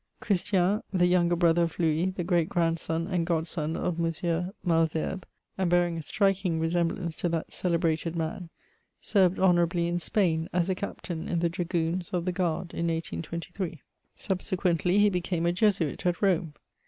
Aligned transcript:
Christian, 0.19 0.81
the 0.91 1.05
younger 1.05 1.35
brother 1.35 1.61
of 1.61 1.77
Louis, 1.77 2.07
the 2.09 2.23
great 2.23 2.49
grandson 2.49 3.05
and 3.05 3.23
godson 3.23 3.75
of 3.77 3.99
M. 3.99 4.05
Malesherbes 4.65 5.25
(imd 5.59 5.69
bearing 5.69 5.95
a 5.95 6.01
striking 6.01 6.59
resemblance 6.59 7.15
to 7.17 7.29
that 7.29 7.53
celebrated 7.53 8.15
man), 8.15 8.49
served 8.99 9.37
honourably 9.37 9.87
in 9.87 9.99
Spain, 9.99 10.49
as 10.51 10.71
a 10.71 10.73
captain 10.73 11.27
in 11.29 11.37
the 11.37 11.49
dragoons 11.49 12.09
of 12.09 12.25
the 12.25 12.31
guard, 12.31 12.73
in 12.73 12.87
1823. 12.87 13.83
Subsequently, 14.15 14.97
he 14.97 15.07
became 15.11 15.43
44 15.43 15.43
MEMOIRS 15.43 15.47
OP 15.47 15.49
a 15.49 15.59
Jesuit 15.85 16.05
at 16.07 16.21
Rome. 16.23 16.53